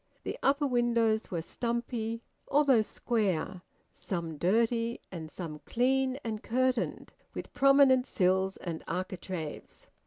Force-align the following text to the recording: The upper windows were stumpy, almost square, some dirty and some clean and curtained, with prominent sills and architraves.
The 0.23 0.35
upper 0.41 0.65
windows 0.65 1.29
were 1.29 1.43
stumpy, 1.43 2.23
almost 2.47 2.91
square, 2.91 3.61
some 3.91 4.39
dirty 4.39 4.99
and 5.11 5.29
some 5.29 5.59
clean 5.67 6.17
and 6.23 6.41
curtained, 6.41 7.13
with 7.35 7.53
prominent 7.53 8.07
sills 8.07 8.57
and 8.57 8.83
architraves. 8.87 9.89